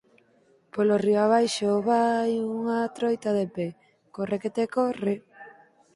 Polo 0.73 0.95
río 1.03 1.19
abaixo 1.21 1.71
vai 1.91 2.31
unha 2.57 2.79
troita 2.97 3.29
de 3.39 3.45
pé, 3.55 3.67
corre 4.15 4.37
que 4.43 4.53
te 4.57 4.63
corre. 4.75 5.15